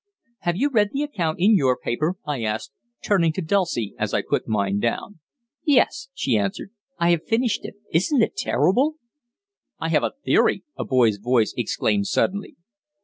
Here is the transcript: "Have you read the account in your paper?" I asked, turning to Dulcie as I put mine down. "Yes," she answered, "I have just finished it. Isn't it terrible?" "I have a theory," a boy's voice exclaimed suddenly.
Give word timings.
"Have 0.39 0.55
you 0.57 0.71
read 0.71 0.89
the 0.93 1.03
account 1.03 1.37
in 1.39 1.55
your 1.55 1.77
paper?" 1.77 2.15
I 2.25 2.41
asked, 2.41 2.71
turning 3.03 3.33
to 3.33 3.41
Dulcie 3.43 3.93
as 3.99 4.15
I 4.15 4.23
put 4.27 4.47
mine 4.47 4.79
down. 4.79 5.19
"Yes," 5.63 6.09
she 6.15 6.35
answered, 6.39 6.71
"I 6.97 7.11
have 7.11 7.19
just 7.19 7.29
finished 7.29 7.65
it. 7.65 7.75
Isn't 7.93 8.23
it 8.23 8.35
terrible?" 8.35 8.95
"I 9.77 9.89
have 9.89 10.01
a 10.03 10.13
theory," 10.25 10.63
a 10.75 10.85
boy's 10.85 11.17
voice 11.17 11.53
exclaimed 11.55 12.07
suddenly. 12.07 12.55